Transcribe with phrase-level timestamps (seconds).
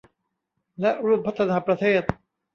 [0.79, 2.03] และร่วมพัฒนาประเทศ